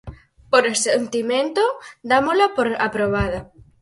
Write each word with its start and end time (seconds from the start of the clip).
Por 0.51 0.63
asentimento, 0.75 1.63
dámola 2.11 2.45
por 2.55 2.67
aprobada. 2.87 3.39